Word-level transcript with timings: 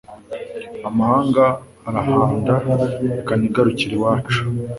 Amahanga 0.87 1.43
arahanda 1.87 2.53
reka 3.11 3.33
nigarukire 3.39 3.93
iwacu 3.97 4.41